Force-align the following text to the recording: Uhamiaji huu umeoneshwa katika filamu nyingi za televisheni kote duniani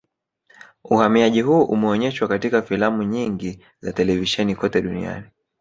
Uhamiaji 0.83 1.41
huu 1.41 1.63
umeoneshwa 1.63 2.27
katika 2.27 2.61
filamu 2.61 3.03
nyingi 3.03 3.59
za 3.81 3.93
televisheni 3.93 4.55
kote 4.55 4.81
duniani 4.81 5.25